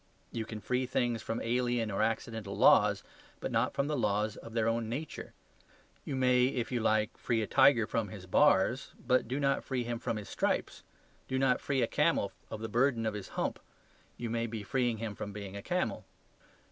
You 0.31 0.45
can 0.47 0.59
free 0.61 0.87
things 0.87 1.21
from 1.21 1.39
alien 1.41 1.91
or 1.91 2.01
accidental 2.01 2.57
laws, 2.57 3.03
but 3.39 3.51
not 3.51 3.75
from 3.75 3.85
the 3.85 3.95
laws 3.95 4.35
of 4.35 4.53
their 4.55 4.67
own 4.67 4.89
nature. 4.89 5.31
You 6.05 6.15
may, 6.15 6.45
if 6.47 6.71
you 6.71 6.79
like, 6.79 7.15
free 7.17 7.43
a 7.43 7.45
tiger 7.45 7.85
from 7.85 8.07
his 8.07 8.25
bars; 8.25 8.93
but 9.05 9.27
do 9.27 9.39
not 9.39 9.63
free 9.63 9.83
him 9.83 9.99
from 9.99 10.17
his 10.17 10.27
stripes. 10.27 10.81
Do 11.27 11.37
not 11.37 11.61
free 11.61 11.83
a 11.83 11.87
camel 11.87 12.31
of 12.49 12.61
the 12.61 12.67
burden 12.67 13.05
of 13.05 13.13
his 13.13 13.27
hump: 13.37 13.59
you 14.17 14.31
may 14.31 14.47
be 14.47 14.63
freeing 14.63 14.97
him 14.97 15.13
from 15.13 15.33
being 15.33 15.55
a 15.55 15.61
camel. 15.61 16.03